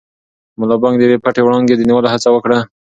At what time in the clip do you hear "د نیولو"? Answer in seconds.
1.77-2.11